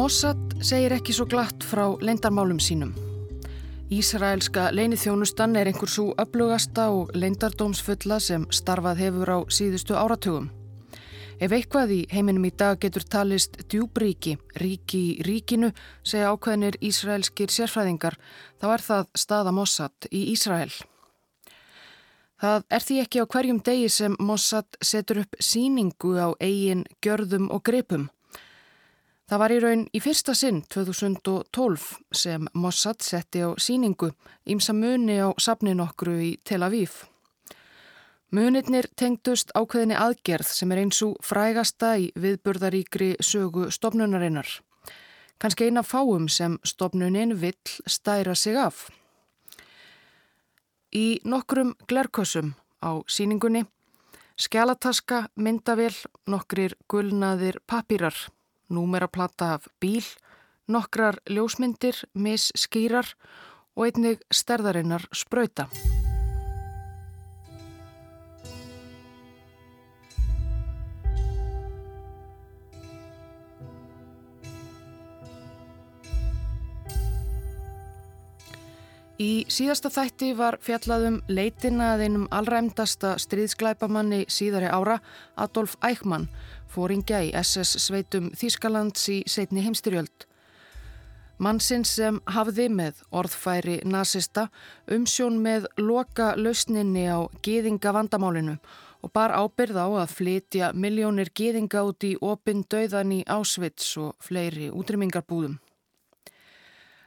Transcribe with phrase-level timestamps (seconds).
[0.00, 2.94] Mossad segir ekki svo glatt frá leindarmálum sínum.
[3.92, 10.46] Ísraelska leinithjónustan er einhver svo öflugasta og leindardómsfulla sem starfað hefur á síðustu áratugum.
[11.36, 15.68] Ef eitthvað í heiminum í dag getur talist djúbríki, ríki í ríkinu,
[16.02, 18.16] segja ákveðinir ísraelskir sérfræðingar,
[18.56, 20.72] þá er það staða Mossad í Ísrael.
[22.40, 27.50] Það er því ekki á hverjum degi sem Mossad setur upp síningu á eigin gjörðum
[27.52, 28.08] og grepum.
[29.30, 31.82] Það var í raun í fyrsta sinn 2012
[32.18, 34.08] sem Mossad setti á síningu
[34.50, 36.96] ímsa muni á safnin okkru í Tel Aviv.
[38.34, 44.50] Munirnir tengdust ákveðinni aðgerð sem er eins og frægasta í viðburðaríkri sögu stopnunarinnar.
[45.38, 48.88] Kanski eina fáum sem stopnunin vill stæra sig af.
[50.90, 53.62] Í nokkrum glerkossum á síningunni
[54.34, 55.94] skjálataska, myndavél,
[56.26, 58.18] nokkrir gulnaðir papírar
[58.70, 60.06] númeraplata af bíl,
[60.70, 63.14] nokkrar ljósmyndir, misskýrar
[63.76, 65.68] og einnig sterðarinnar spröyta.
[79.20, 84.96] Í síðasta þætti var fjallaðum leitina að einum allræmdasta stríðsklæpamanni síðari ára,
[85.36, 86.30] Adolf Eichmann,
[86.70, 90.26] fóringja í SS sveitum Þískalands í setni heimstyrjöld.
[91.40, 94.50] Mannsinn sem hafði með orðfæri nazista
[94.92, 98.58] umsjón með loka lausninni á geðinga vandamálinu
[99.00, 104.12] og bar ábyrð á að flytja miljónir geðinga út í opinn döðan í Ásvits og
[104.20, 105.56] fleiri útrymmingarbúðum.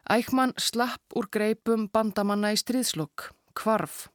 [0.09, 4.09] Ækman slapp úr greipum bandamanna í stríðslokk, kvarf.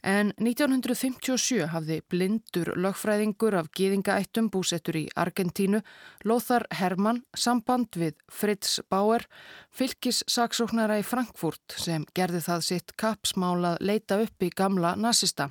[0.00, 5.82] En 1957 hafði blindur lögfræðingur af gýðingaættum búsettur í Argentínu,
[6.24, 9.26] Lothar Hermann, samband við Fritz Bauer,
[9.68, 15.50] fylgis saksóknara í Frankfurt sem gerði það sitt kapsmálað leita upp í gamla nazista.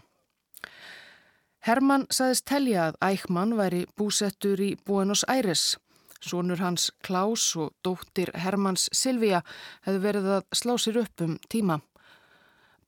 [1.68, 5.76] Hermann saðist telja að Ækman væri búsettur í Buenos Aires.
[6.20, 9.44] Sónur hans Klaus og dóttir Hermanns Silvíja
[9.86, 11.80] hefðu verið að slá sér upp um tíma.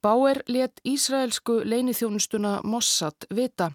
[0.02, 3.68] Bauer let Ísraelsku leinithjónustuna Mossad vita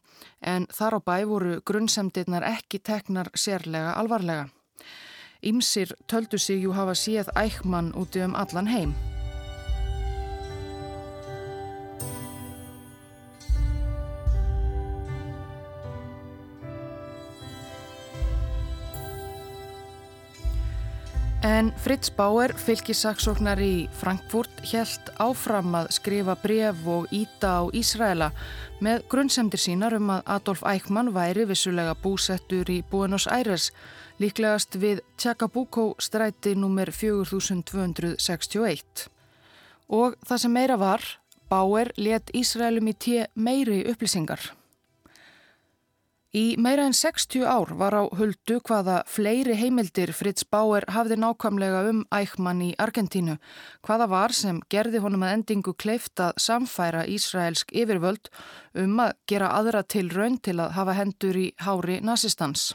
[0.44, 4.50] en þar á bæ voru grunnsemdirnar ekki teknar sérlega alvarlega.
[5.40, 8.92] Ímsir töldu sig jú hafa síð ækman úti um allan heim.
[21.48, 28.36] En Fritz Bauer, fylgisaksóknar í Frankfurt, helt áfram að skrifa bref og íta á Ísraela
[28.84, 33.72] með grunnsemdir sínar um að Adolf Eichmann væri vissulega búsettur í Buenos Aires,
[34.20, 36.92] líklegast við Tjakabuko stræti nr.
[36.92, 39.08] 4261.
[39.88, 41.00] Og það sem meira var,
[41.48, 44.57] Bauer let Ísraelum í tíu meiri upplýsingar.
[46.38, 51.86] Í meira en 60 ár var á huldu hvaða fleiri heimildir Fritz Bauer hafði nákvæmlega
[51.90, 53.38] um ækman í Argentínu,
[53.86, 58.30] hvaða var sem gerði honum að endingu kleift að samfæra Ísraelsk yfirvöld
[58.84, 62.74] um að gera aðra til raun til að hafa hendur í hári nazistans.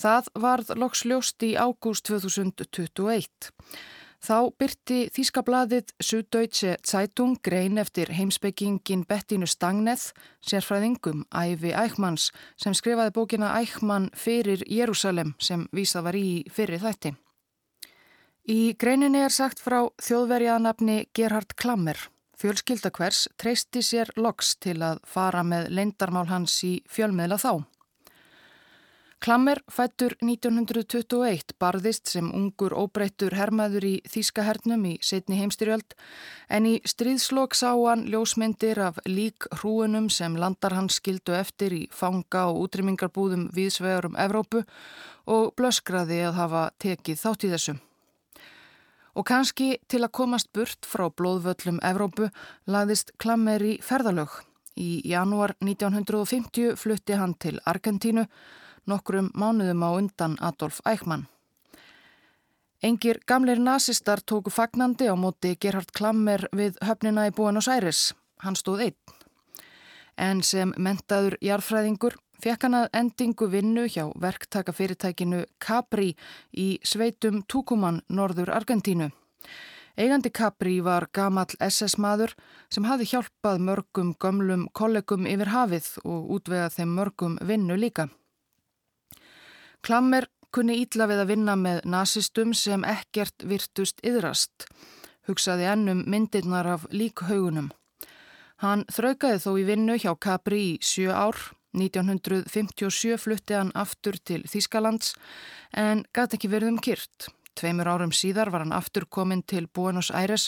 [0.00, 3.52] Það varð loks ljóst í ágúst 2021.
[4.24, 13.12] Þá byrti Þískablaðið Suðdeutsche Zeitung grein eftir heimsbyggingin Bettinu Stangneth, sérfræðingum Ævi Ækmanns, sem skrifaði
[13.18, 17.12] bókina Ækmann fyrir Jérúsalem sem vísað var í fyrir þætti.
[18.48, 22.00] Í greininni er sagt frá þjóðverjaðanabni Gerhard Klammer.
[22.40, 27.52] Fjölskyldakvers treysti sér loks til að fara með leindarmál hans í fjölmiðla þá.
[29.24, 35.94] Klammer fættur 1921 barðist sem ungur óbreyttur hermaður í Þískahernum í setni heimstyrjöld
[36.52, 41.78] en í stríðslokk sá hann ljósmyndir af lík hrúunum sem landar hans skildu eftir í
[41.88, 44.60] fanga og útrymmingarbúðum viðsvegar um Evrópu
[45.24, 47.74] og blöskraði að hafa tekið þátt í þessu.
[49.16, 52.28] Og kannski til að komast burt frá blóðvöllum Evrópu
[52.68, 54.36] lagðist Klammer í ferðalög.
[54.76, 58.26] Í janúar 1950 flutti hann til Argentínu
[58.86, 61.26] nokkrum mánuðum á undan Adolf Eichmann.
[62.84, 68.12] Engir gamleir nazistar tóku fagnandi á móti Gerhard Klammer við höfnina í Buenos Aires.
[68.44, 68.98] Hann stóð einn.
[70.20, 76.10] En sem mentaður jarfræðingur fekk hann að endingu vinnu hjá verktakafyrirtækinu Capri
[76.52, 79.08] í sveitum Tucumán, norður Argentínu.
[79.96, 82.34] Eigandi Capri var gamal SS-maður
[82.68, 88.08] sem hafi hjálpað mörgum gömlum kollegum yfir hafið og útvegað þeim mörgum vinnu líka.
[89.84, 94.64] Klammer kunni ítla við að vinna með nazistum sem ekkert virtust yðrast,
[95.28, 97.66] hugsaði ennum myndirnar af líkhaugunum.
[98.64, 101.36] Hann þraukaði þó í vinnu hjá Capri í sjö ár,
[101.76, 105.12] 1957 flutti hann aftur til Þískalands
[105.76, 107.26] en gæti ekki verið um kyrt.
[107.52, 110.46] Tveimur árum síðar var hann aftur komin til Buenos Aires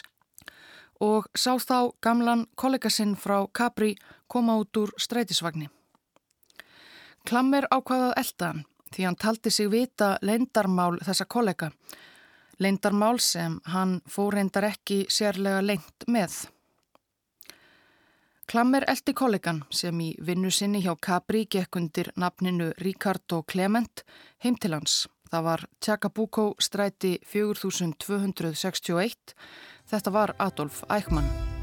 [1.02, 3.98] og sá þá gamlan kollega sinn frá Capri
[4.32, 5.68] koma út úr strætisvagni.
[7.28, 11.70] Klammer ákvaðað eldaðan því hann taldi sig vita leindarmál þessa kollega.
[12.58, 16.46] Leindarmál sem hann fór reyndar ekki sérlega lengt með.
[18.46, 24.04] Klammer eldi kollegan sem í vinnu sinni hjá Capri gekk undir nafninu Ricardo Clement
[24.44, 25.08] heim til hans.
[25.26, 29.34] Það var Tjakabuko stræti 4261.
[29.90, 31.55] Þetta var Adolf Eichmann.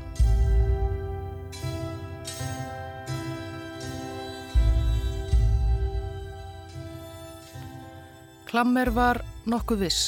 [8.53, 9.17] Klammer var
[9.49, 10.01] nokkuð viss.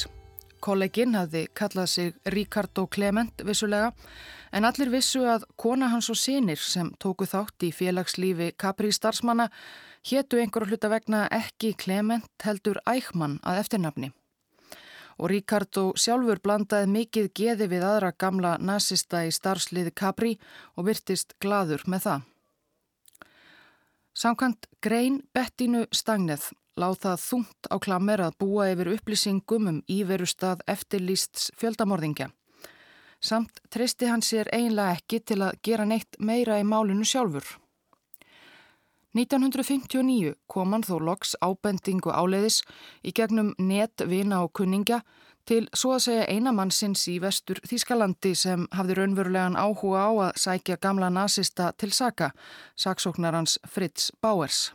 [0.62, 3.88] Kollegin hafði kallað sig Ricardo Clement vissulega
[4.54, 9.48] en allir vissu að kona hans og sinir sem tóku þátt í félagslífi Capri starfsmanna
[10.06, 14.12] héttu einhverju hluta vegna ekki Clement heldur Eichmann að eftirnafni.
[15.18, 20.36] Og Ricardo sjálfur blandaði mikið geði við aðra gamla nazista í starfsliði Capri
[20.76, 22.22] og virtist gladur með það.
[24.14, 26.46] Samkvæmt grein Bettinu Stagneð
[26.76, 32.30] láð það þungt á klammer að búa yfir upplýsingum um íverustad eftirlýsts fjöldamorðingja.
[33.20, 37.46] Samt treysti hann sér einlega ekki til að gera neitt meira í málinu sjálfur.
[39.16, 42.60] 1959 kom hann þó loks ábendingu áleiðis
[43.00, 45.00] í gegnum net, vina og kunningja
[45.48, 50.76] til svo að segja einamannsins í vestur Þískalandi sem hafði raunverulegan áhuga á að sækja
[50.82, 52.32] gamla nazista til saka,
[52.76, 54.74] saksóknarans Fritz Bauers.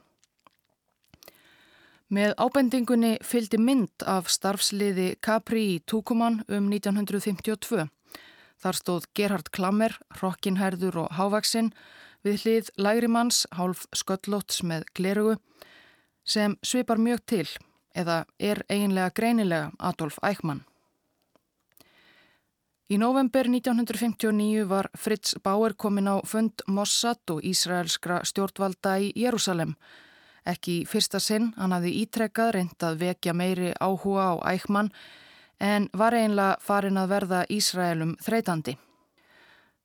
[2.11, 7.85] Með ábendingunni fylgdi mynd af starfsliði Capri í Tukuman um 1952.
[8.59, 11.69] Þar stóð Gerhard Klammer, rockinherður og hávaksinn
[12.27, 15.37] við hlið lægrimanns, hálf sköllóts með glerugu,
[16.27, 17.47] sem svipar mjög til
[17.95, 20.65] eða er eiginlega greinilega Adolf Eichmann.
[22.91, 29.77] Í november 1959 var Fritz Bauer komin á fund Mossad og Ísraelskra stjórnvalda í Jérúsalem
[30.45, 34.89] Ekki fyrsta sinn, hann hafði ítrekkað reynd að vekja meiri áhuga á ækman
[35.61, 38.77] en var einlega farin að verða Ísraelum þreytandi.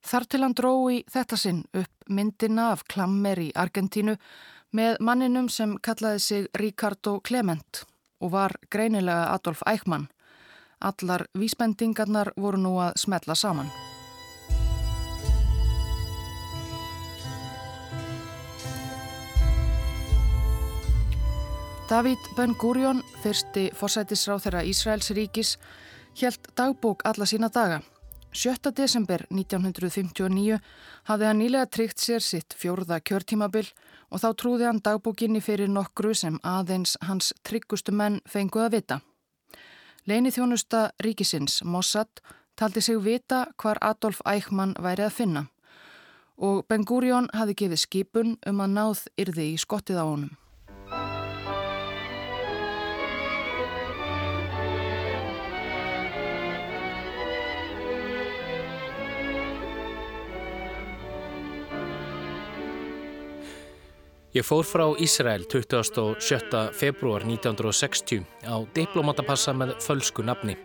[0.07, 4.17] Þar til hann drói þetta sinn upp myndina af klammer í Argentínu
[4.77, 7.85] með manninum sem kallaði sig Ricardo Clement
[8.21, 10.09] og var greinilega Adolf Eichmann.
[10.81, 13.69] Allar vísbendingarnar voru nú að smetla saman.
[21.87, 25.53] David Ben-Gurion, fyrsti forsætisráð þeirra Ísraels ríkis,
[26.19, 27.77] helt dagbók alla sína daga.
[28.35, 28.73] 7.
[28.75, 30.57] desember 1959
[31.07, 33.69] hafði hann nýlega tryggt sér sitt fjórða kjörtímabil
[34.11, 38.97] og þá trúði hann dagbókinni fyrir nokkru sem aðeins hans tryggustu menn fenguð að vita.
[40.11, 42.19] Leini þjónusta ríkisins, Mossad,
[42.59, 45.45] taldi sig vita hvar Adolf Eichmann væri að finna
[46.37, 50.35] og Ben-Gurion hafði gefið skipun um að náð yrði í skottið á honum.
[64.37, 66.69] Ég fór frá Ísrael 27.
[66.77, 70.59] februar 1960 á diplomatapassa með fölsku nafni.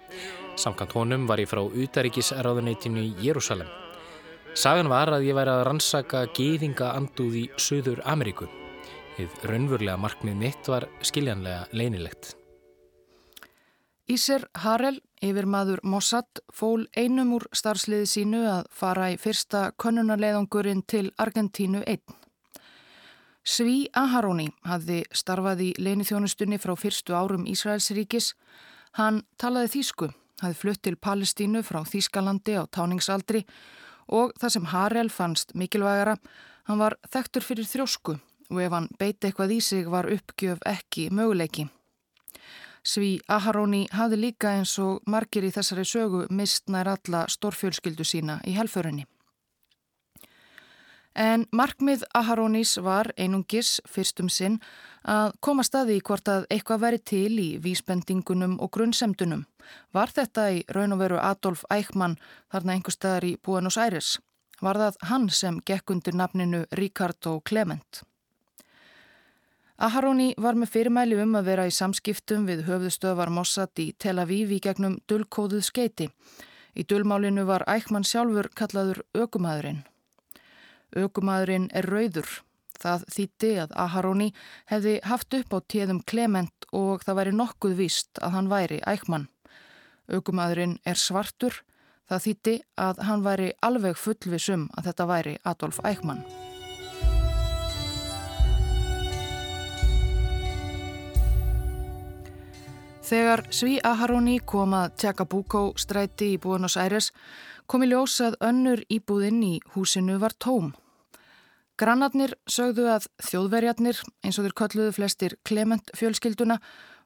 [0.60, 3.70] Samkant honum var ég frá Utaríkisráðuneytinu í Jérúsalem.
[4.60, 8.50] Sagan var að ég væri að rannsaka geyðinga anduð í Suður Ameríku.
[9.16, 12.34] Þið raunvurlega markmið mitt var skiljanlega leinilegt.
[14.12, 20.84] Íser Harel, yfir maður Mossad, fól einum úr starfsliði sínu að fara í fyrsta konunarleðungurinn
[20.84, 22.21] til Argentínu 1.
[23.42, 28.36] Sví Aharóni hafði starfað í leinithjónustunni frá fyrstu árum Ísraelsríkis.
[29.00, 30.12] Hann talaði þýsku,
[30.44, 33.42] hafði flutt til Palestínu frá Þýskalandi á táningsaldri
[34.14, 36.18] og það sem Harel fannst mikilvægara,
[36.70, 38.20] hann var þektur fyrir þjósku
[38.52, 41.66] og ef hann beiti eitthvað í sig var uppgjöf ekki möguleiki.
[42.84, 48.38] Sví Aharóni hafði líka eins og margir í þessari sögu mist nær alla stórfjölskyldu sína
[48.46, 49.08] í helförinni.
[51.16, 54.60] En markmið Aharonís var einungis fyrstum sinn
[55.04, 59.44] að koma staði í hvort að eitthvað veri til í vísbendingunum og grunnsemdunum.
[59.92, 62.16] Var þetta í raun og veru Adolf Eichmann
[62.52, 64.20] þarna einhver staðar í Buenos Aires?
[64.62, 68.04] Var það hann sem gekk undir nafninu Ricardo Clement?
[69.82, 74.54] Aharoni var með fyrirmæli um að vera í samskiptum við höfðustöðvar Mossad í Tel Aviv
[74.54, 76.12] í gegnum dullkóðuð skeiti.
[76.78, 79.82] Í dullmálinu var Ækman sjálfur kallaður Ökumæðurinn.
[80.98, 82.30] Ökumæðurinn er rauður.
[82.82, 84.30] Það þýtti að Aharoni
[84.72, 89.28] hefði haft upp á tíðum Clement og það væri nokkuð víst að hann væri Ækman.
[90.12, 91.62] Ökumæðurinn er svartur.
[92.10, 96.26] Það þýtti að hann væri alveg fullvisum að þetta væri Adolf Ækman.
[103.12, 107.10] Þegar Sví Aharoni kom að Tjakabuko stræti í Buenos Aires
[107.68, 110.72] kom í ljós að önnur íbúðinn í húsinu var tóm.
[111.82, 116.60] Grannarnir sögðu að þjóðverjarnir, eins og þeir kölluðu flestir Clement fjölskylduna,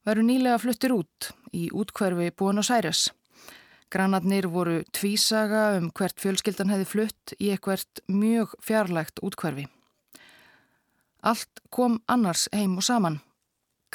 [0.03, 3.05] veru nýlega fluttir út í útkverfi Buenos Aires.
[3.87, 9.69] Grannarnir voru tvísaga um hvert fjölskyldan hefði flutt í eitthvert mjög fjarlægt útkverfi.
[11.23, 13.21] Allt kom annars heim og saman.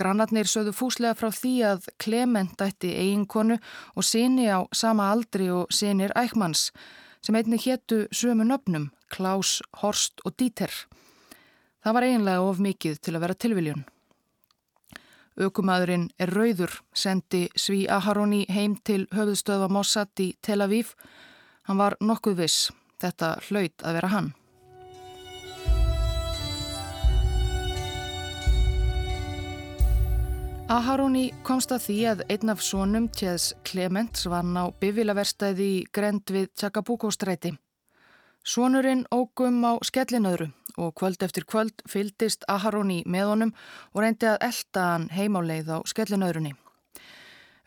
[0.01, 3.59] Grannarnir sögðu fúslega frá því að Clement ætti eiginkonu
[3.93, 6.71] og síni á sama aldri og sínir ækmanns
[7.21, 10.73] sem einni héttu sömu nöfnum, Klaus, Horst og Dieter.
[11.85, 13.85] Það var eiginlega of mikið til að vera tilviljun.
[15.41, 20.93] Ökumæðurinn er rauður, sendi Sví Aharoni heim til höfðstöða Mossad í Tel Aviv.
[21.69, 22.69] Hann var nokkuð viss,
[23.01, 24.31] þetta hlaut að vera hann.
[30.71, 36.31] Aharoni komst að því að einn af sonum Tjæðs Clements vann á bifilaverstæði í grend
[36.31, 37.57] við Tjakabuko-stræti.
[38.45, 40.49] Sonurinn ógum á skellinöðru
[40.81, 43.53] og kvöld eftir kvöld fyldist Aharoni með honum
[43.93, 46.55] og reyndi að elda hann heimáleið á skellinöðrunni.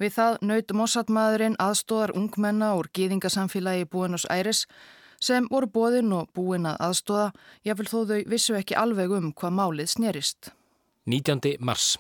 [0.02, 4.66] Við það naut Mossad-maðurinn aðstóðar ungmenna úr gýðingasamfélagi Buenos Aires
[5.22, 7.28] sem voru bóðinn og búinn að aðstóða,
[7.64, 10.52] jáfnvel þó þau vissu ekki alveg um hvað málið snerist.
[11.06, 11.60] 19.
[11.60, 11.98] mars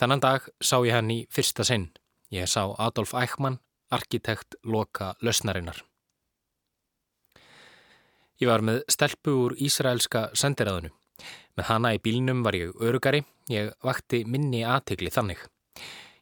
[0.00, 1.90] Þannan dag sá ég hann í fyrsta sinn.
[2.32, 3.60] Ég sá Adolf Eichmann,
[3.92, 5.89] arkitekt loka lösnarinnar.
[8.40, 10.88] Ég var með stelpu úr Ísraelska sendiræðinu.
[11.58, 13.20] Með hana í bílnum var ég örugari,
[13.52, 15.42] ég vakti minni aðtegli þannig.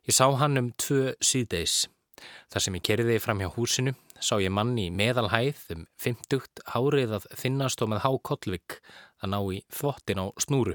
[0.08, 1.84] Ég sá hann um tvö síðdeis.
[2.50, 7.16] Þar sem ég kerði fram hjá húsinu sá ég manni í meðalhæð um 50 hárið
[7.20, 8.78] að þinnast og með há kollvik
[9.22, 10.74] að ná í þvottin á snúru.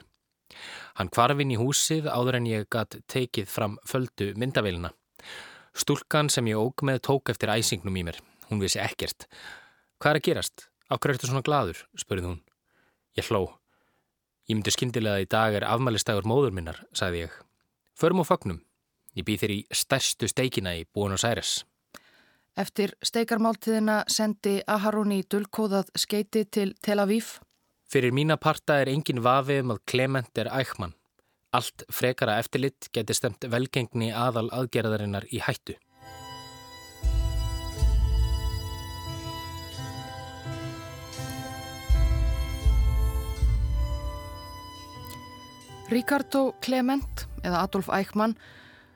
[0.95, 4.93] Hann kvarfin í húsið áður en ég gatt tekið fram földu myndaveilina.
[5.75, 8.21] Stúlkan sem ég óg með tók eftir æsingnum í mér.
[8.47, 9.27] Hún vissi ekkert.
[10.00, 10.69] Hvað er að gerast?
[10.93, 11.79] Áhverju ertu svona gladur?
[11.97, 12.39] spurði hún.
[13.17, 13.47] Ég hló.
[14.45, 17.38] Ég myndi skindilega að í dag er afmælistagur móður minnar, sagði ég.
[17.97, 18.59] Förum á fagnum.
[19.17, 21.63] Ég býð þér í stærstu steikina í Buenos Aires.
[22.53, 27.39] Eftir steikarmáltiðina sendi Aharoni dulkóðað skeiti til Tel Aviv.
[27.89, 30.93] Fyrir mína parta er engin vafi um að Clement er ækman.
[31.53, 35.77] Allt frekara eftirlitt geti stemt velgengni aðal aðgerðarinnar í hættu.
[45.93, 48.31] Ricardo Clement, eða Adolf Eichmann,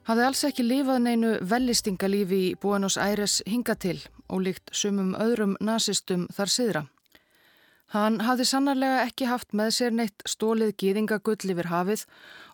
[0.07, 3.99] hafði alls ekki lifað neinu vellistingalífi í Buenos Aires hinga til
[4.33, 6.83] og líkt sumum öðrum nazistum þar siðra.
[7.93, 12.05] Hann hafði sannarlega ekki haft með sér neitt stólið gýðingagull yfir hafið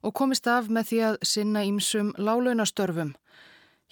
[0.03, 3.15] og komist af með því að sinna ímsum lálaunastörfum.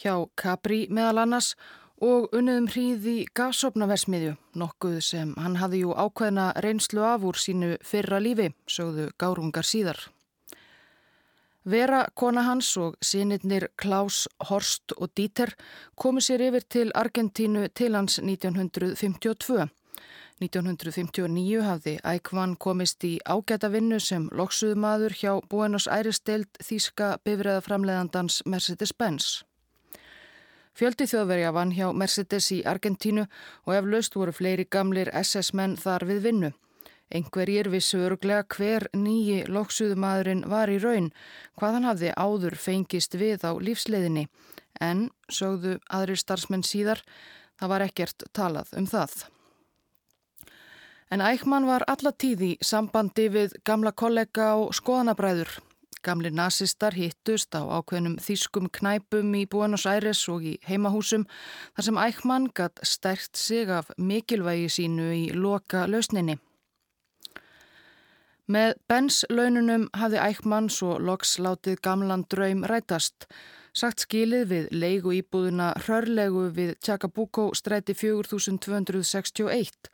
[0.04, 1.54] Hjá Capri meðal annars
[2.02, 8.20] og unniðum hríði gasopnaversmiðju, nokkuð sem hann hafði jú ákveðna reynslu af úr sínu fyrra
[8.20, 10.10] lífi, sögðu gárungar síðar.
[11.64, 15.52] Vera, kona hans og sinirnir Klaus, Horst og Dieter
[15.96, 19.70] komu sér yfir til Argentínu til hans 1952.
[20.42, 28.42] 1959 hafði Ækvann komist í ágæta vinnu sem loksuðumadur hjá Buenos Aires deild þýska bifræðaframleðandans
[28.50, 29.44] Mercedes-Benz.
[30.74, 33.28] Fjöldi þjóðverja vann hjá Mercedes í Argentínu
[33.68, 36.52] og ef löst voru fleiri gamlir SS-menn þar við vinnu.
[37.12, 41.12] Engverjir vissu öruglega hver nýji loksuðumadurinn var í raun,
[41.60, 44.28] hvað hann hafði áður fengist við á lífsleiðinni,
[44.80, 47.04] en, sögðu aðrir starfsmenn síðar,
[47.60, 49.24] það var ekkert talað um það.
[51.12, 55.58] En Ækman var allatíð í sambandi við gamla kollega og skoðanabræður.
[56.02, 61.28] Gamli nazistar hittust á ákveðnum þýskum knæpum í Buenos Aires og í heimahúsum
[61.76, 66.40] þar sem Ækman gatt stært sig af mikilvægi sínu í loka lausninni.
[68.52, 73.28] Með Benz laununum hafði Ækman svo loks látið gamlan draum rætast.
[73.72, 79.92] Sagt skilið við leigu íbúðuna hrörlegu við Tjakabuko stræti 4261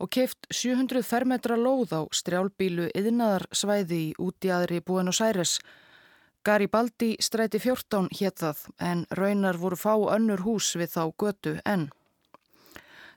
[0.00, 5.58] og keift 700 fermetra lóð á strjálbílu yðnaðarsvæði í úti aðri Buenos Aires.
[6.46, 11.90] Garibaldi stræti 14 hétt það en raunar voru fá önnur hús við þá götu enn.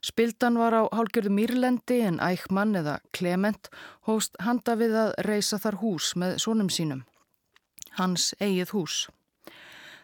[0.04, 3.70] Spildan var á hálgjörðu Mýrlendi en Ækmann eða Clement
[4.08, 7.06] hóst handa við að reysa þar hús með sónum sínum.
[7.96, 8.98] Hans eigið hús.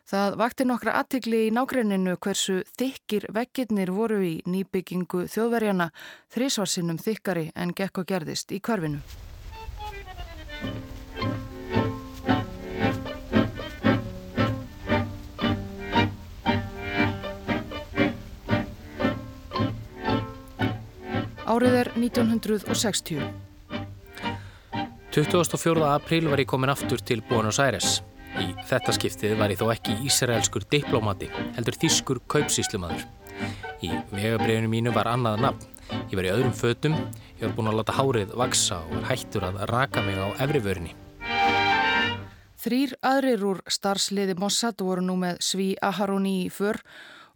[0.10, 5.91] Það vakti nokkra aðtikli í nákrenninu hversu þykir vekkirnir voru í nýbyggingu þjóðverjana
[6.34, 9.03] þrísvarsinnum þykkari en gekk og gerðist í hverfinu.
[21.59, 23.17] Árið er 1960.
[25.11, 25.81] 24.
[25.91, 27.97] apríl var ég komin aftur til Buenos Aires.
[28.39, 33.03] Í þetta skiptið var ég þó ekki ísraelskur diplomati, heldur þýskur kaupsíslumadur.
[33.83, 35.67] Í vegabrefinu mínu var annað nafn.
[36.07, 36.95] Ég var í öðrum fötum,
[37.35, 40.95] ég var búin að láta hárið vaksa og var hættur að raka mig á efrivörni.
[42.63, 46.79] Þrýr aðrir úr starfsliði Mossad voru nú með Sví Aharoni í för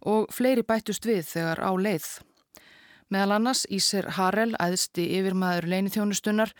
[0.00, 2.14] og fleiri bættust við þegar á leið.
[3.14, 6.50] Meðal annars Íser Harel, æðsti yfirmaður leinithjónustunnar,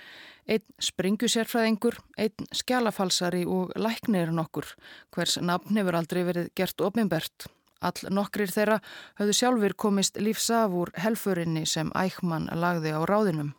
[0.46, 4.68] einn springusérfræðingur, einn skjálafalsari og læknirinn okkur,
[5.16, 7.48] hvers nafn hefur aldrei verið gert ofinbert.
[7.82, 8.78] All nokkrir þeirra
[9.18, 13.50] höfðu sjálfur komist lífsaf úr helfurinni sem ækman lagði á ráðinum.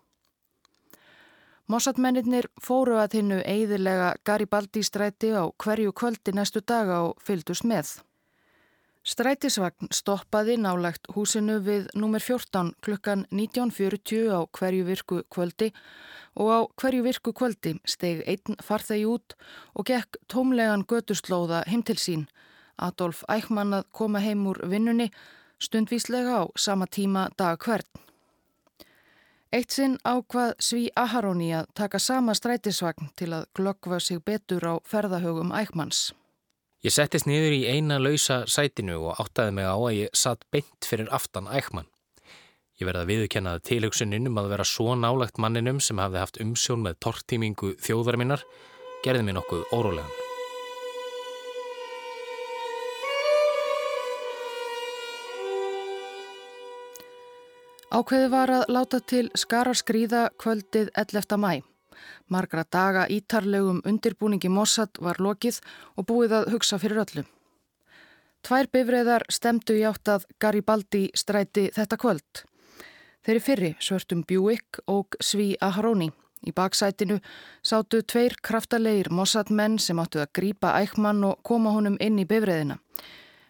[1.68, 7.98] Mossatmennir fóru að hinnu eiðilega Garibaldi stræti á hverju kvöldi næstu daga og fyldust með.
[9.06, 15.68] Strætisvagn stoppaði nálagt húsinu við nummer 14 klukkan 19.40 á hverju virku kvöldi
[16.42, 19.38] og á hverju virku kvöldi steg einn farþegi út
[19.78, 22.26] og gekk tómlegan götuslóða heim til sín.
[22.82, 25.12] Adolf Eichmann að koma heim úr vinnunni
[25.62, 27.86] stundvíslega á sama tíma dag hvern.
[29.54, 34.74] Eitt sinn ákvað Sví Aharóni að taka sama strætisvagn til að glöggva sig betur á
[34.82, 36.16] ferðahögum Eichmanns.
[36.86, 40.86] Ég settist niður í eina lausa sætinu og áttaði mig á að ég satt beint
[40.86, 41.88] fyrir aftan ækman.
[42.78, 46.86] Ég verði að viðkennaði tilhugsuninn um að vera svo nálagt manninum sem hafði haft umsjón
[46.86, 48.46] með tortímingu þjóðar minnar,
[49.02, 50.14] gerði mér nokkuð órólegan.
[57.90, 61.42] Ákveði var að láta til skara skrýða kvöldið 11.
[61.42, 61.64] mæ.
[62.28, 65.62] Margra daga ítarlegum undirbúningi Mossad var lokið
[65.96, 67.26] og búið að hugsa fyrir öllu.
[68.46, 72.44] Tvær bifræðar stemdu í átt að Garibaldi stræti þetta kvöld.
[73.26, 76.12] Þeirri fyrri svörtum Buick og Sví Aharóni.
[76.46, 77.18] Í baksætinu
[77.66, 82.28] sátu tveir kraftalegir Mossad menn sem áttu að grípa ækmann og koma honum inn í
[82.30, 82.78] bifræðina.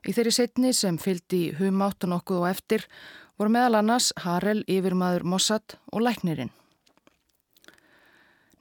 [0.08, 2.86] Í þeirri setni sem fyldi humáttun okkuð og eftir
[3.36, 6.54] voru meðal annars Harel yfirmaður Mossad og læknirinn.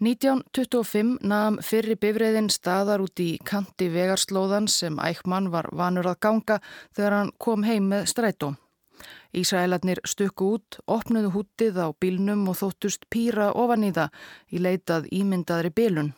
[0.03, 6.57] 1925 naðum fyrri bifræðin staðar út í kanti vegarslóðan sem Ækman var vanur að ganga
[6.97, 8.55] þegar hann kom heim með strætó.
[9.35, 15.09] Ísraelarnir stukku út, opnuðu hútið á bílnum og þóttust pýra ofan í það í leitað
[15.15, 16.13] ímyndaðri bílun.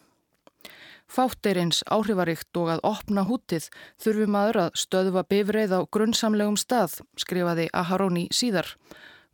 [1.07, 3.69] Fátteirins áhrifaríkt og að opna hútið
[4.03, 8.73] þurfi maður að stöðva bifræð á grunnsamlegum stað, skrifaði Aharóni síðar.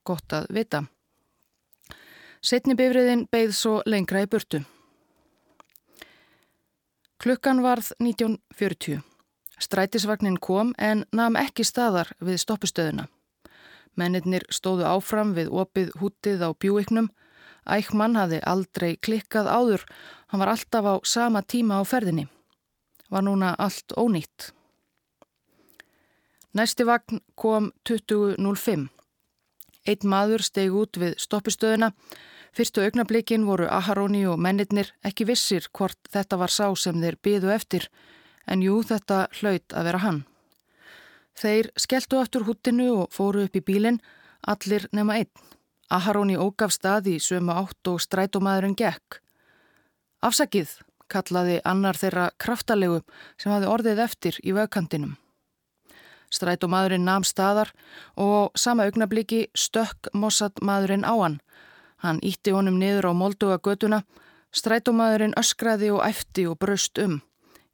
[0.04, 0.82] Gott að vita.
[2.42, 4.58] Setni bifriðin beigð svo lengra í burtu.
[7.22, 8.98] Klukkan varð 1940.
[9.62, 13.04] Strætisvagnin kom en nam ekki staðar við stoppustöðuna.
[13.94, 17.12] Mennirnir stóðu áfram við opið hútið á bjúiknum.
[17.62, 19.84] Ækmann hafði aldrei klikkað áður.
[20.34, 22.26] Hann var alltaf á sama tíma á ferðinni.
[23.06, 24.50] Var núna allt ónýtt.
[26.58, 28.90] Næsti vagn kom 20.05.
[29.86, 31.92] Eitt maður steg út við stoppustöðuna
[32.52, 37.52] Fyrstu augnablikin voru Aharóni og mennirnir ekki vissir hvort þetta var sá sem þeir byðu
[37.54, 37.86] eftir,
[38.44, 40.18] en jú þetta hlaut að vera hann.
[41.32, 44.02] Þeir skelltu aftur húttinu og fóru upp í bílinn,
[44.44, 45.32] allir nema einn.
[45.88, 49.22] Aharóni ógaf staði sömu átt og strætómaðurinn gekk.
[50.20, 50.76] Afsakið,
[51.08, 53.00] kallaði annar þeirra kraftalegu
[53.40, 55.16] sem hafi orðið eftir í vögkantinum.
[56.32, 57.74] Strætómaðurinn nam staðar
[58.16, 61.40] og sama augnabliki stökk mossat maðurinn á hann
[62.02, 64.00] Hann ítti honum niður á molduga göduna,
[64.50, 67.20] strætómaðurinn öskraði og æfti og braust um.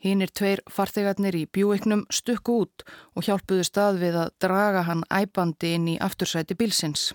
[0.04, 2.84] Hínir tveir farþegarnir í bjúiknum stukku út
[3.16, 7.14] og hjálpuðu stað við að draga hann æbandi inn í aftursæti bílsins.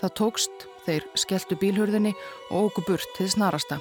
[0.00, 2.16] Það tókst, þeir skelltu bílhurðinni
[2.48, 3.78] og ógu burt til snarasta.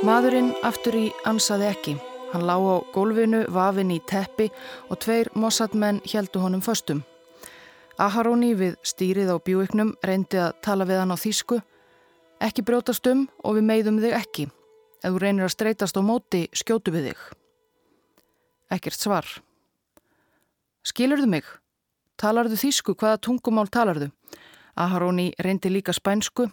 [0.00, 1.92] Maðurinn aftur í ansaði ekki.
[2.32, 4.46] Hann lá á gólfinu, vafin í teppi
[4.88, 7.02] og tveir mossadmenn heldu honum föstum.
[8.00, 11.58] Aharóni við stýrið á bjúiknum reyndi að tala við hann á þýsku.
[12.40, 14.46] Ekki brjótast um og við meiðum þig ekki.
[15.04, 17.20] Ef þú reynir að streytast á móti, skjótu við þig.
[18.72, 19.28] Ekkert svar.
[20.80, 21.44] Skilurðu mig?
[22.16, 22.96] Talarðu þýsku?
[22.96, 24.08] Hvaða tungumál talarðu?
[24.80, 26.48] Aharóni reyndi líka spænsku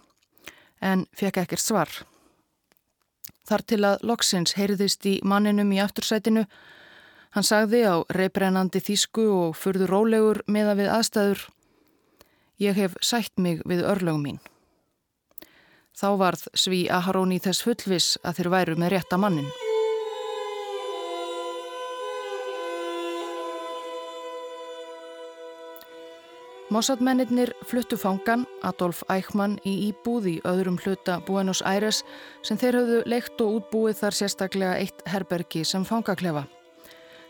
[0.83, 1.95] en fekk ekkert svar.
[3.47, 6.43] Þar til að loksins heyrðist í manninum í aftursætinu.
[7.35, 11.45] Hann sagði á reybrennandi þýsku og furðu rólegur meða við aðstæður.
[12.59, 14.41] Ég hef sætt mig við örlögum mín.
[15.97, 19.66] Þá varð sví Aharóni þess fullvis að þeir væru með rétta mannin.
[26.69, 32.01] Mossadmennir fluttu fangan Adolf Eichmann í íbúð í öðrum hluta Buenos Aires
[32.43, 36.43] sem þeir höfðu leikt og útbúið þar sérstaklega eitt herbergi sem fangaklefa.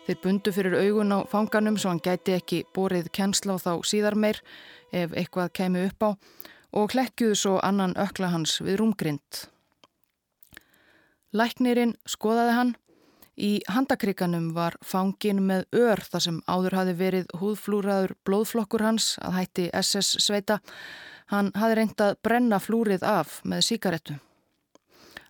[0.08, 4.18] Þeir bundu fyrir augun á fanganum svo hann gæti ekki borið kennsla á þá síðar
[4.18, 4.42] meir
[4.90, 6.10] ef eitthvað kemi upp á
[6.74, 9.46] og klekkjuðu svo annan ökla hans við rúmgrind.
[11.30, 12.76] Læknirinn skoðaði hann
[13.38, 19.36] Í handakrikanum var fangin með ör þar sem áður hafi verið húðflúraður blóðflokkur hans að
[19.38, 20.58] hætti SS sveita.
[21.30, 24.16] Hann hafi reyndað brenna flúrið af með síkaretu.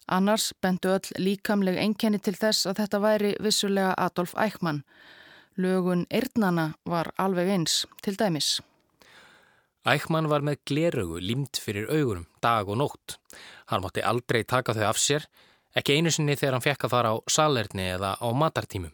[0.08, 4.86] Annars bentu öll líkamleg einkenni til þess að þetta væri vissulega Adolf Eichmann.
[5.60, 8.62] Lögun Erdnana var alveg eins til dæmis.
[9.84, 13.18] Eichmann var með glerögu límt fyrir augurum dag og nótt.
[13.68, 15.28] Hann mátti aldrei taka þau af sér
[15.78, 18.94] Ekki einu sinni þegar hann fekk að fara á salerni eða á matartímum.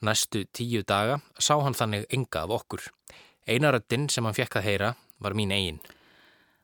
[0.00, 2.86] Næstu tíu daga sá hann þannig enga af okkur.
[3.48, 5.80] Einaröttin sem hann fekk að heyra var mín eigin.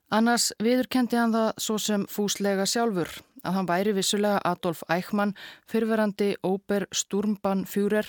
[0.09, 3.11] Annars viðurkendi hann það svo sem fúslega sjálfur
[3.45, 5.35] að hann væri vissulega Adolf Eichmann,
[5.69, 8.09] fyrverandi Óber Sturmbann Führer,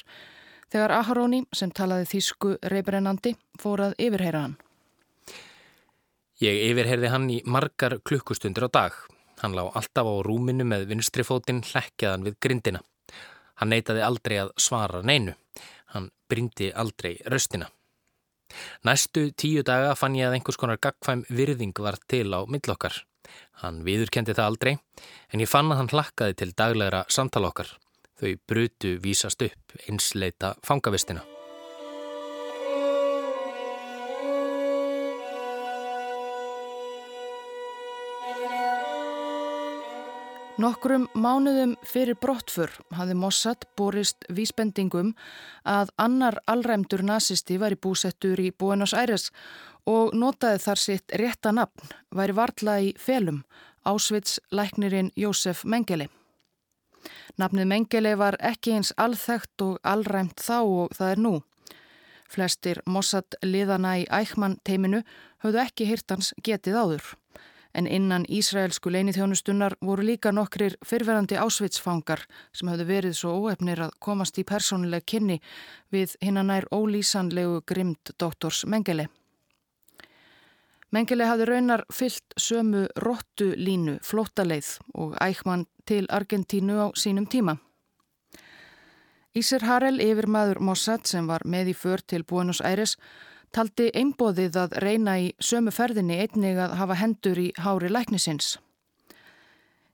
[0.72, 4.58] þegar Aharóni, sem talaði þýsku reybrennandi, fór að yfirheyra hann.
[6.40, 9.00] Ég yfirheyrði hann í margar klukkustundir á dag.
[9.42, 12.82] Hann lá alltaf á rúminu með vinstrifótinn hlekkjaðan við grindina.
[13.60, 15.36] Hann neytaði aldrei að svara neinu.
[15.94, 17.70] Hann brindi aldrei röstina.
[18.88, 23.04] Næstu tíu daga fann ég að einhvers konar gagfæm virðing var til á millokkar.
[23.62, 24.74] Hann viðurkendi það aldrei,
[25.34, 27.76] en ég fann að hann hlakkaði til daglegra samtalokkar.
[28.20, 31.39] Þau brutu vísast upp einsleita fangavistina.
[40.60, 45.14] Nokkrum mánuðum fyrir brottfur hafði Mossad borist vísbendingum
[45.64, 49.30] að annar allræmdur nazisti væri búsettur í Buenos Aires
[49.88, 53.46] og notaði þar sitt rétta nafn, væri varla í felum,
[53.88, 56.10] ásvits læknirinn Jósef Mengele.
[57.40, 61.34] Nafnið Mengele var ekki eins alþægt og allræmt þá og það er nú.
[62.28, 65.06] Flestir Mossad liðana í ækman teiminu
[65.40, 67.14] höfðu ekki hirtans getið áður
[67.74, 73.96] en innan Ísraelsku leinithjónustunnar voru líka nokkrir fyrverandi ásvitsfangar sem hafðu verið svo óefnir að
[74.00, 75.40] komast í persónuleg kynni
[75.94, 79.08] við hinnanær ólýsanlegu grimd doktors Mengele.
[80.90, 87.60] Mengele hafði raunar fyllt sömu róttu línu flótaleið og ækman til Argentínu á sínum tíma.
[89.38, 92.96] Ísir Harel, yfirmaður Mossad sem var með í för til Buenos Aires,
[93.56, 98.58] taldi einbóðið að reyna í sömu ferðinni einnig að hafa hendur í hári læknisins.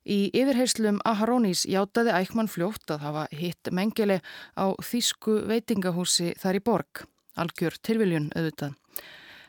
[0.06, 4.20] Í yfirheyslum Aharónís játaði Ækman fljótt að hafa hitt mengili
[4.54, 7.02] á Þísku veitingahúsi þar í borg,
[7.34, 8.76] algjör tilviljun auðvitað.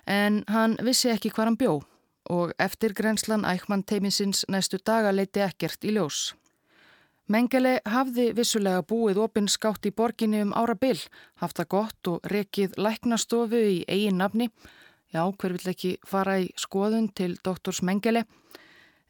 [0.08, 1.74] En hann vissi ekki hvað hann bjó
[2.32, 6.32] og eftir grenslan Ækman teimisins næstu daga leiti ekkert í ljós.
[7.26, 11.00] Mengele hafði vissulega búið opinskátt í borginni um ára byll,
[11.42, 14.46] haft það gott og rekið læknastofu í eigin nafni.
[15.10, 18.26] Já, hver vill ekki fara í skoðun til doktors Mengele,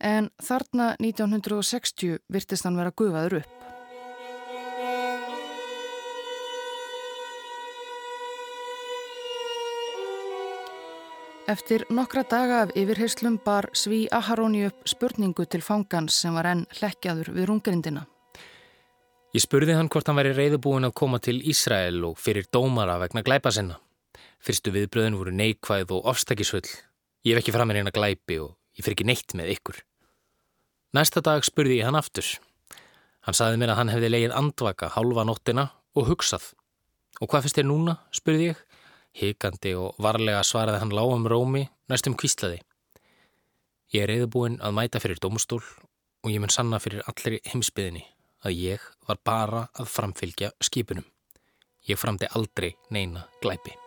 [0.01, 3.76] en þarna 1960 virtist hann vera gufaður upp.
[11.47, 16.65] Eftir nokkra daga af yfirheyslum bar Sví Aharóni upp spurningu til fangans sem var enn
[16.75, 18.01] hlekkjaður við rungrindina.
[19.31, 23.23] Ég spurði hann hvort hann væri reyðubúin að koma til Ísrael og fyrir dómara vegna
[23.23, 23.77] glæpa sinna.
[24.43, 26.67] Fyrstu viðbröðin voru neikvæð og ofstakisvöld.
[27.23, 29.79] Ég hef ekki fram með reyna glæpi og ég fyrir ekki neitt með ykkur.
[30.99, 32.27] Næsta dag spurði ég hann aftur.
[33.23, 36.51] Hann saði mér að hann hefði leið andvaka hálfa nóttina og hugsað.
[37.23, 38.67] Og hvað finnst þér núna, spurði ég.
[39.17, 42.61] Hikandi og varlega svaraði hann lágum rómi næstum kvíslaði.
[43.95, 48.05] Ég er reyðubúinn að mæta fyrir domstól og ég mun sanna fyrir allir heimsbyðinni
[48.45, 51.07] að ég var bara að framfylgja skipunum.
[51.87, 53.86] Ég framdi aldrei neina glæpi.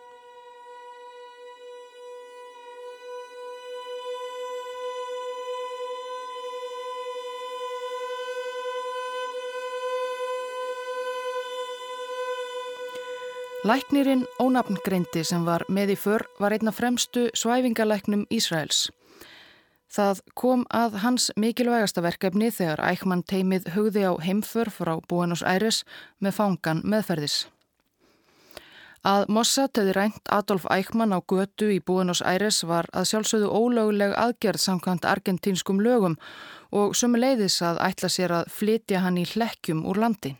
[13.60, 18.86] Læknirinn ónafngreindi sem var með í för var einna fremstu svæfingalæknum Ísraels.
[19.92, 25.82] Það kom að hans mikilvægasta verkefni þegar Ækman teimið hugði á heimför frá Buenos Aires
[26.24, 27.36] með fangan meðferðis.
[29.04, 34.16] Að Mossad hefði rænt Adolf Ækman á götu í Buenos Aires var að sjálfsögðu ólöguleg
[34.16, 36.16] aðgerð samkvæmt argentínskum lögum
[36.72, 40.38] og sömu leiðis að ætla sér að flytja hann í hlekkjum úr landi.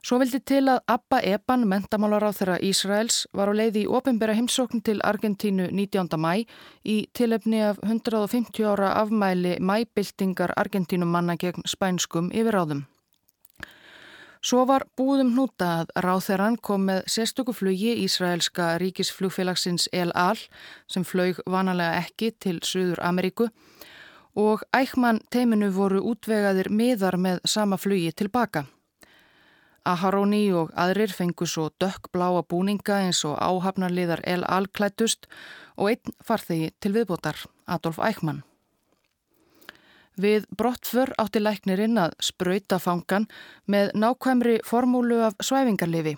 [0.00, 4.32] Svo vildi til að Abba Eban, mentamálar á þeirra Ísraels, var á leiði í ofinbæra
[4.38, 6.16] heimsókn til Argentínu 19.
[6.16, 6.46] mæ
[6.88, 12.86] í tilefni af 150 ára afmæli mæbildingar Argentínum manna gegn spænskum yfiráðum.
[14.40, 20.40] Svo var búðum hnúta að ráþeran kom með sérstöku flugi Ísraelska ríkisflugfélagsins El Al
[20.88, 23.52] sem flög vanalega ekki til Suður Ameríku
[24.32, 28.64] og ækman teiminu voru útvegaðir miðar með sama flugi tilbaka.
[29.90, 35.26] Aharóni og aðrir fengu svo dökkbláa búninga eins og áhafnarliðar El Al-klættust
[35.76, 38.42] og einn farþegi til viðbótar, Adolf Eichmann.
[40.20, 43.28] Við brottför átti læknirinn að spröyta fangan
[43.70, 46.16] með nákvæmri formúlu af svæfingarlifi.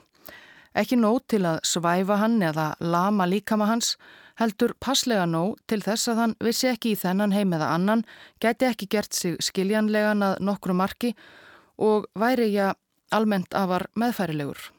[0.74, 3.96] Ekki nóg til að svæfa hann eða lama líkama hans,
[4.40, 8.04] heldur passlega nóg til þess að hann vissi ekki í þennan heim eða annan,
[8.40, 11.12] gæti ekki gert sig skiljanlegan að nokkru marki
[11.78, 12.72] og væri ég
[13.12, 14.70] almennt afar meðfærilegur.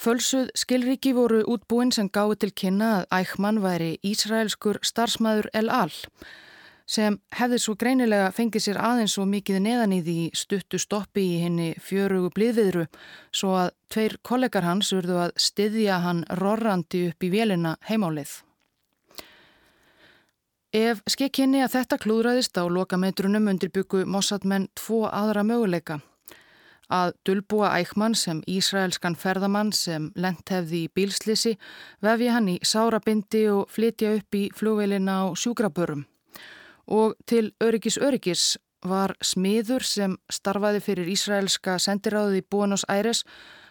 [0.00, 5.92] Fölsuð skilriki voru útbúin sem gáði til kynna að Ækman væri Ísraelskur starfsmæður El Al
[6.90, 11.38] sem hefði svo greinilega fengið sér aðeins svo mikið neðan í því stuttu stoppi í
[11.44, 12.86] henni fjörugu blíðviðru
[13.28, 18.32] svo að tveir kollegar hans urðu að styðja hann rorrandi upp í vélina heimálið.
[20.74, 26.00] Ef skekkinni að þetta klúðræðist á lokametrunum undirbyggu Mossad menn tvo aðra möguleika
[26.90, 31.56] að dulbúa ækmann sem Ísraelskan ferðamann sem lent hefði í bílslisi
[32.02, 36.04] vefi hann í sárabindi og flytja upp í flugveilina á sjúkrabörum.
[36.90, 43.24] Og til öryggis öryggis var smiður sem starfaði fyrir Ísraelska sendiráði í Buenos Aires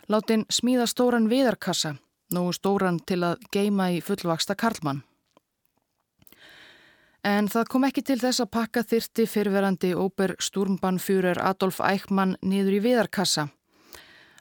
[0.10, 1.95] látin smíða stóran viðarkassa,
[2.34, 5.03] nógu stóran til að geima í fullvaksta Karlmann.
[7.23, 12.77] En það kom ekki til þess að pakka þyrti fyrverandi óper stúrmbanfjúrer Adolf Eichmann niður
[12.77, 13.49] í viðarkassa.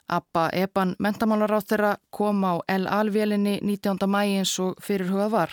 [0.09, 4.07] Abba Eban mentamálar á þeirra kom á L-alvélinni 19.
[4.07, 5.51] mægi eins og fyrirhugað var.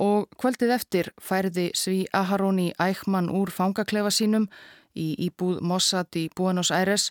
[0.00, 4.48] Og kvöldið eftir færði Sví Aharóni Eichmann úr fangaklefa sínum
[4.96, 7.10] í íbúð Mossad í Buenos Aires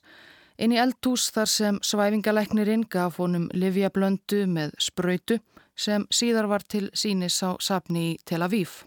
[0.57, 5.39] inn í eldhús þar sem svæfingalæknirinn gaf honum Livia Blöndu með spröytu
[5.75, 8.83] sem síðar var til sínis á sapni í Tel Aviv.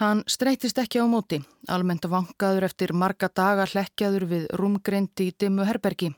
[0.00, 5.66] Hann streytist ekki á móti, almennt vangaður eftir marga daga hlekkjaður við rúmgreindi í dimmu
[5.68, 6.10] herbergi.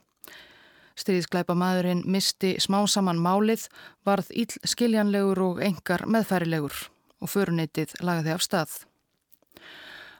[0.95, 3.67] Stríðskleipa maðurinn misti smá saman málið,
[4.07, 6.85] varð íll skiljanlegur og engar meðfærilegur
[7.19, 8.75] og föruneytið lagði af stað.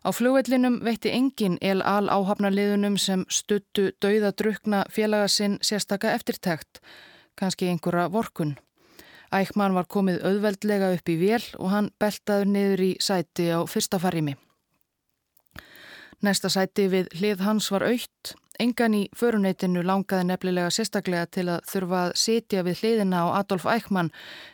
[0.06, 6.84] Á flugvellinum veitti engin el-al áhafnarliðunum sem stuttu dauðadrukna félaga sinn sérstaka eftirtækt,
[7.40, 8.56] kannski einhverja vorkun.
[9.34, 14.00] Ækman var komið auðveldlega upp í vél og hann beltaður niður í sæti á fyrsta
[14.00, 14.36] farimi.
[16.24, 18.36] Næsta sæti við hlið hans var aukt.
[18.60, 23.66] Engan í föruneytinu langaði nefnilega sérstaklega til að þurfa að sitja við hliðina á Adolf
[23.68, 24.14] Eichmann,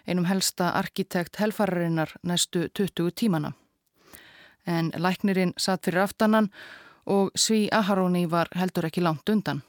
[0.09, 3.53] einum helsta arkitekt helfararinnar næstu 20 tímana.
[4.65, 6.49] En læknirinn satt fyrir aftanan
[7.05, 9.61] og Sví Aharóni var heldur ekki langt undan.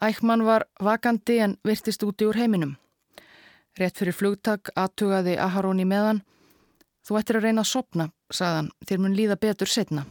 [0.00, 2.76] Ækman var vakandi en virtist úti úr heiminum.
[3.76, 6.22] Rétt fyrir flugtak aðtugaði Aharóni meðan.
[7.04, 10.06] Þú ættir að reyna að sopna, sagðan, þér mun líða betur setna.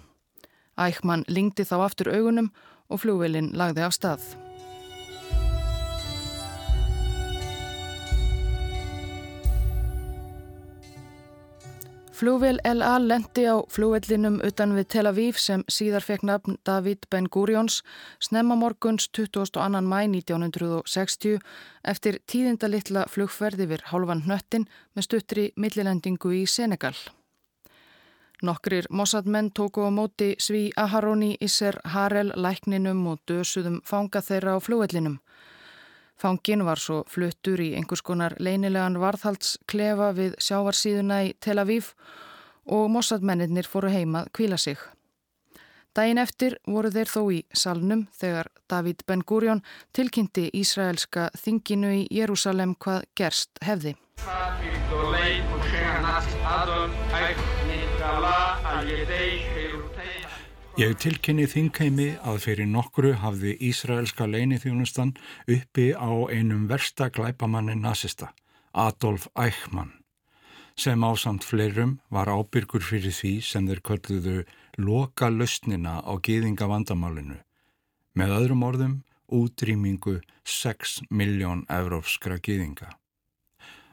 [0.78, 2.54] Ækman lingdi þá aftur augunum
[2.90, 4.49] og flugvelin lagði af stað.
[12.20, 17.30] Flugvél LA lendi á flugvellinum utan við Tel Aviv sem síðar fekk nafn David Ben
[17.32, 17.78] Gurions
[18.20, 19.62] snemma morguns 22.
[19.88, 21.40] mæ 1960
[21.94, 26.98] eftir tíðinda litla flugferði við hálfan hnöttin með stuttri millilendingu í Senegal.
[28.44, 34.60] Nokkrir Mossad-menn tóku á móti Sví Aharoni Isser Harel lækninum og dösuðum fanga þeirra á
[34.60, 35.22] flugvellinum.
[36.20, 41.94] Fangin var svo fluttur í einhvers konar leinilegan varðhaldsklefa við sjávarsíðuna í Tel Aviv
[42.68, 44.78] og Mossadmennir fóru heimað kvíla sig.
[45.96, 49.64] Dæin eftir voru þeir þó í salnum þegar David Ben-Gurion
[49.96, 53.96] tilkynnti Ísraelska þinginu í Jérúsalem hvað gerst hefði.
[60.80, 65.10] Ég tilkynni þingheimi að fyrir nokkru hafði Ísraelska leinithjónustan
[65.52, 68.30] uppi á einum versta glæpamanni nazista,
[68.72, 69.92] Adolf Eichmann,
[70.80, 74.38] sem ásamt fleirum var ábyrgur fyrir því sem þeir kölluðu
[74.80, 77.42] loka lausnina á gýðinga vandamálinu,
[78.16, 78.96] með öðrum orðum
[79.28, 82.94] útrýmingu 6 miljón evrópskra gýðinga.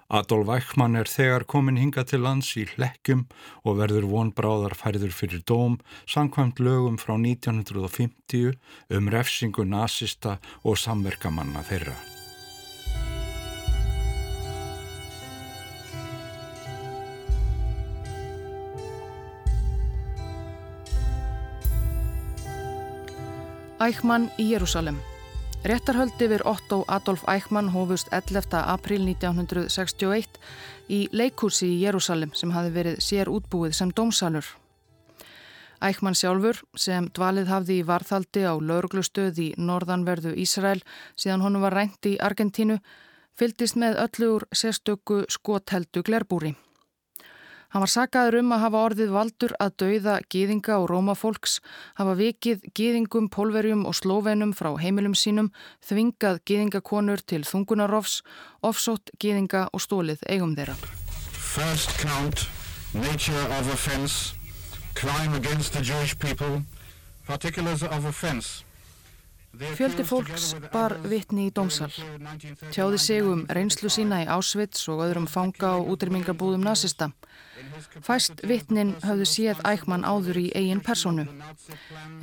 [0.06, 3.24] Adolf Eichmann er þegar komin hinga til lands í hlekkjum
[3.66, 8.54] og verður vonbráðar færður fyrir dóm samkvæmt lögum frá 1950
[8.94, 11.96] um refsingu nazista og samverkamanna þeirra.
[23.82, 25.02] Eichmann í Jérúsalem
[25.66, 28.54] Réttarhöld yfir Otto Adolf Eichmann hófust 11.
[28.54, 30.36] april 1961
[30.86, 34.46] í leikúsi í Jérúsalim sem hafi verið sér útbúið sem dómsalur.
[35.82, 40.84] Eichmann sjálfur sem dvalið hafði í varðhaldi á lauruglustöð í norðanverðu Ísrael
[41.18, 42.78] síðan honum var rænt í Argentínu
[43.34, 46.54] fyldist með öllur sérstöku skotheldu glerbúri.
[47.74, 51.58] Hann var sagaður um að hafa orðið valdur að dauða gýðinga og rómafólks,
[51.98, 55.50] hafa vikið gýðingum, pólverjum og slóvenum frá heimilum sínum,
[55.84, 58.20] þvingað gýðingakonur til þungunarofs,
[58.62, 60.78] ofsótt gýðinga og stólið eigum þeirra.
[61.56, 62.46] First count,
[62.94, 64.34] nature of offense,
[64.94, 66.62] crime against the Jewish people,
[67.26, 68.62] particulars of offense.
[69.56, 71.88] Fjöldi fólks bar vitni í dómsal.
[72.74, 77.08] Tjáði sig um reynslu sína í Ásvits og öðrum fanga og útrýmingarbúðum nazista.
[78.04, 81.24] Fæst vitnin höfðu séð ækman áður í eigin personu.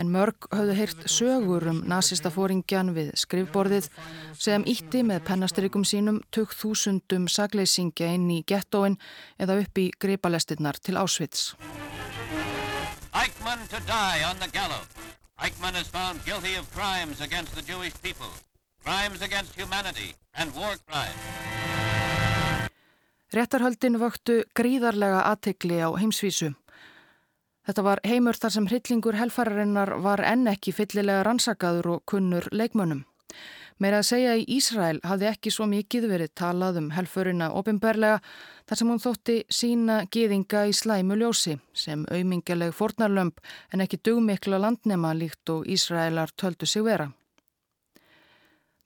[0.01, 3.89] En mörg höfðu heyrt sögur um nazista fóringjan við skrifborðið
[4.37, 8.99] sem ítti með pennastrygum sínum tök þúsundum sagleysingja inn í gettóin
[9.39, 11.53] eða upp í greipalestinnar til Ásvits.
[13.13, 14.89] Eichmann to die on the gallows.
[15.39, 18.31] Eichmann is found guilty of crimes against the Jewish people,
[18.83, 21.72] crimes against humanity and war crimes.
[23.33, 26.51] Réttarhöldin vöktu gríðarlega aðtegli á heimsvísu.
[27.65, 33.01] Þetta var heimur þar sem hryllingur helfararinnar var enn ekki fyllilega rannsakaður og kunnur leikmönnum.
[33.81, 38.19] Meira að segja í Ísrael hafði ekki svo mikið verið talað um helfurina ofinberlega
[38.69, 43.41] þar sem hún þótti sína gýðinga í slæmu ljósi sem auðmingaleg fornarlömp
[43.73, 47.09] en ekki dugmikla landnema líkt og Ísraelar töldu sig vera.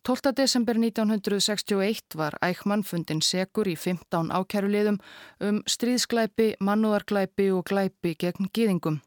[0.07, 0.31] 12.
[0.37, 5.01] desember 1961 var Eichmann fundin segur í 15 ákæruliðum
[5.43, 9.01] um stríðsklæpi, mannúðarklæpi og glæpi gegn gýðingum.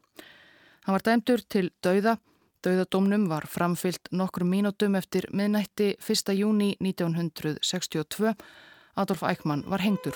[0.85, 2.19] Hann var dæmdur til dauða
[2.61, 6.35] Dauðadómnum var framfyllt nokkru mínútum eftir miðnætti 1.
[6.37, 8.35] júni 1962.
[8.93, 10.13] Adolf Eichmann var hengdur.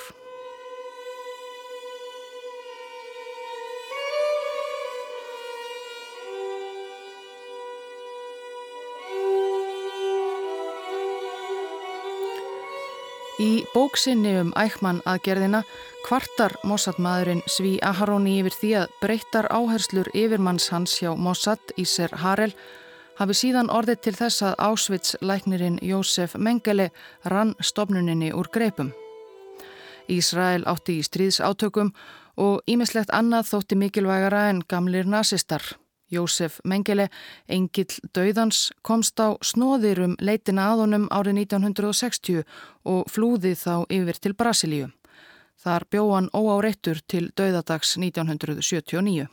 [13.46, 15.60] Í bóksinni um ækman aðgerðina
[16.06, 22.56] kvartar Mossad-maðurinn Sví Aharóni yfir því að breyttar áherslur yfirmanns hans hjá Mossad, Íser Harel,
[23.20, 26.90] hafi síðan orðið til þess að Ásvits-læknirinn Jósef Mengele
[27.30, 28.94] rann stopnuninni úr greipum.
[30.10, 31.94] Ísrael átti í stríðsátökum
[32.42, 35.76] og ímislegt annað þótti mikilvægara en gamlir nazistar.
[36.16, 37.10] Jósef Mengele,
[37.48, 42.44] engill Dauðans, komst á snóðir um leitina aðunum árið 1960
[42.88, 44.92] og flúði þá yfir til Brasilíu.
[45.62, 49.28] Þar bjóðan óáreittur til Dauðadags 1979.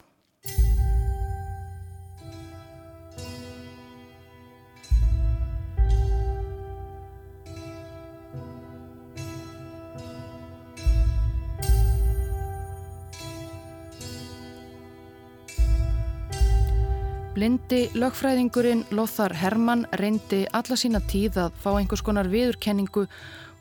[17.42, 23.02] Blindi lögfræðingurinn Lothar Hermann reyndi alla sína tíð að fá einhvers konar viðurkenningu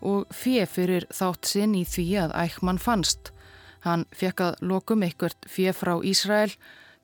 [0.06, 3.32] og fjö fyrir þátt sinn í því að ækman fannst.
[3.82, 6.54] Hann fekk að lokum einhvert fjö frá Ísrael,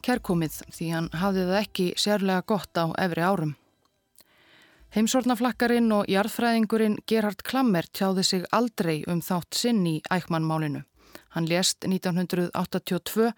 [0.06, 3.58] kærkomið því hann hafði það ekki sérlega gott á efri árum.
[4.94, 10.86] Heimsornaflakkarinn og jarðfræðingurinn Gerhard Klammer tjáði sig aldrei um þátt sinn í ækmannmálinu.
[11.34, 13.34] Hann lést 1982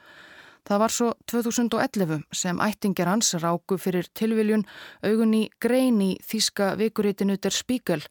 [0.67, 4.65] Það var svo 2011 sem ættingjar hans ráku fyrir tilviljun
[5.03, 8.03] augun í grein í þíska vikuritinu Der Spiegel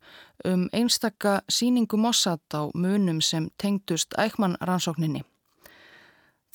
[0.45, 5.25] um einstakka síningu Mossad á munum sem tengdust ækman rannsókninni.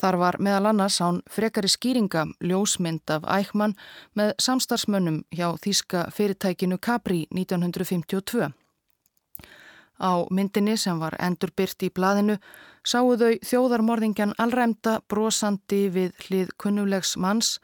[0.02, 3.76] Þar var meðal annars án frekari skýringa ljósmynd af ækman
[4.18, 8.50] með samstarfsmönnum hjá þíska fyrirtækinu Capri 1952.
[10.02, 12.40] Á myndinni sem var endurbyrt í blaðinu
[12.84, 17.58] sáu þau þjóðarmorðingjan allræmda brosandi við hlið kunnulegs manns,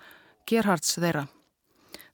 [0.49, 1.27] Gerhards þeirra.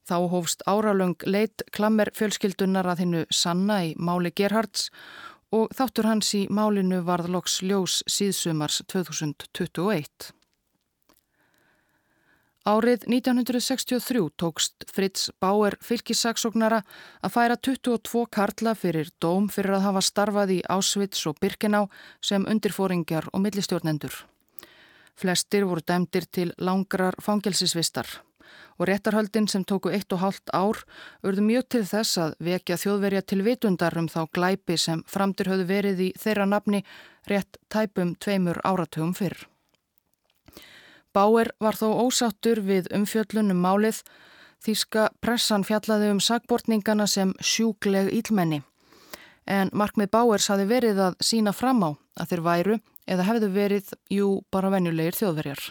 [0.07, 4.89] Þá hófst áralöng leitt klammer fjölskyldunar að hinnu sanna í máli Gerhards
[5.51, 10.31] og þáttur hans í málinu varð loks ljós síðsumars 2021.
[12.67, 16.81] Árið 1963 tókst Fritz Bauer fylgisaksóknara
[17.23, 21.85] að færa 22 karla fyrir dóm fyrir að hafa starfað í Ásvits og Birkená
[22.19, 24.11] sem undirfóringjar og millistjórnendur.
[25.15, 28.19] Flestir voru dæmdir til langrar fangelsisvistar
[28.77, 30.83] og réttarhöldin sem tóku eitt og hálft ár
[31.23, 35.71] urðu mjög til þess að vekja þjóðverja til vitundar um þá glæpi sem framtir höfðu
[35.71, 36.83] verið í þeirra nafni
[37.31, 39.47] rétt tæpum tveimur áratugum fyrr.
[41.17, 44.03] Bauer var þó ósáttur við umfjöllunum málið
[44.61, 48.61] þýska pressan fjallaði um sagbortningana sem sjúkleg ílmenni.
[49.47, 51.89] En markmið Bauers hafi verið að sína fram á
[52.21, 55.63] að þeir væru eða hefðu verið, jú, bara venjulegir þjóðverjar.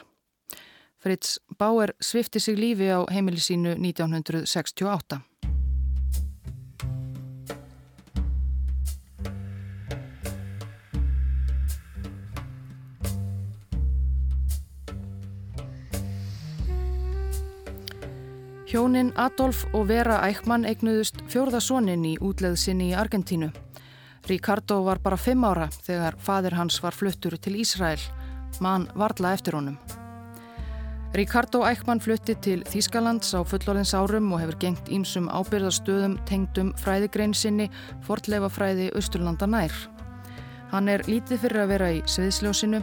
[0.99, 5.21] Fritz Bauer svifti sig lífi á heimilisínu 1968.
[18.67, 23.53] Hjónin Adolf og Vera Eichmann eignuðust fjórðasónin í útleðsinni í Argentínu.
[24.27, 28.03] Ricardo var bara fimm ára þegar fadir hans var fluttur til Ísrael.
[28.59, 29.79] Mann varla eftir honum.
[31.15, 37.39] Ricardo Eichmann flutti til Þýskalands á fullorðins árum og hefur gengt ímsum ábyrðarstöðum tengdum fræðigrein
[37.39, 37.71] sinni
[38.09, 39.71] fortleifafræði Östurlanda nær.
[40.73, 42.81] Hann er lítið fyrir að vera í sviðsljósinu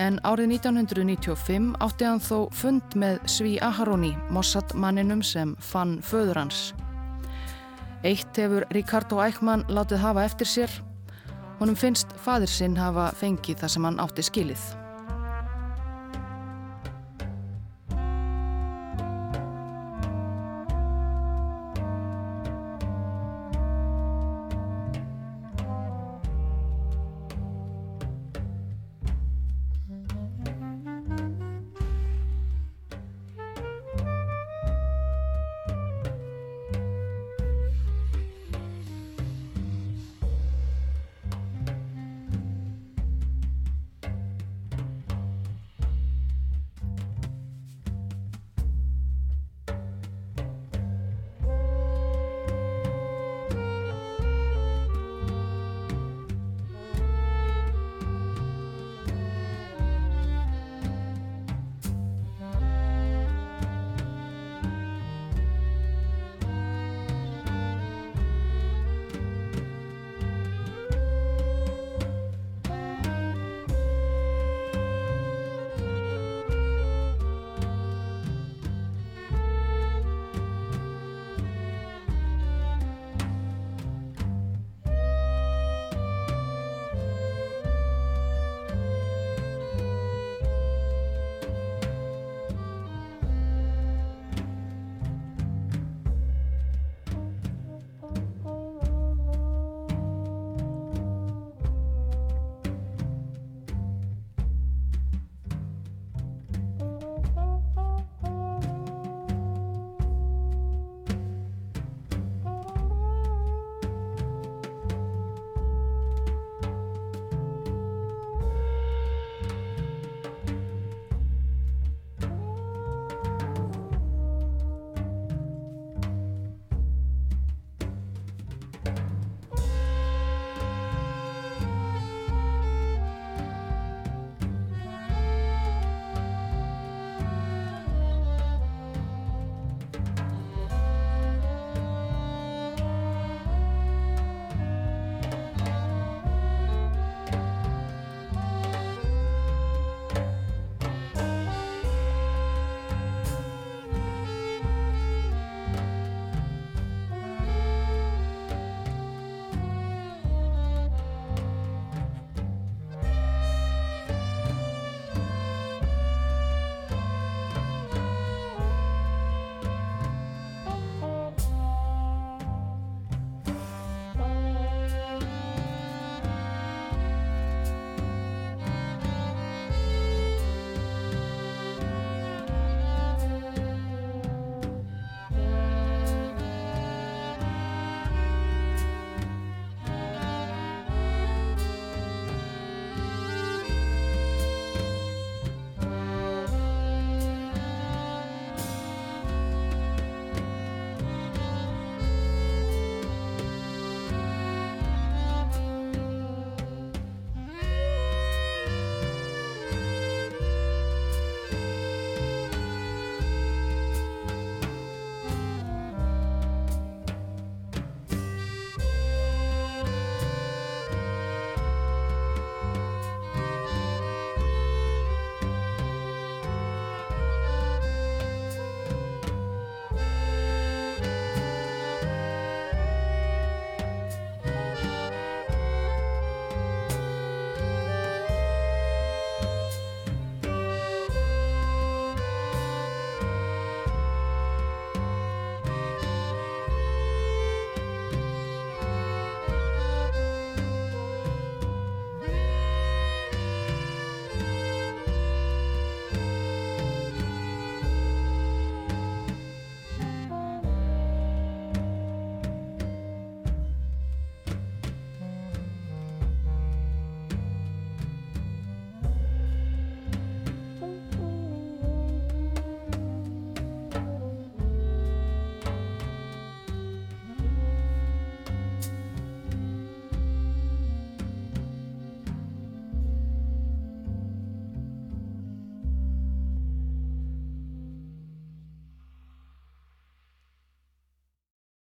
[0.00, 6.42] en árið 1995 átti hann þó fund með Sví Aharoni, Mossad manninum sem fann föður
[6.42, 6.72] hans.
[8.04, 10.78] Eitt hefur Ricardo Eichmann látið hafa eftir sér.
[11.60, 14.81] Honum finnst fadir sinn hafa fengið það sem hann átti skilið.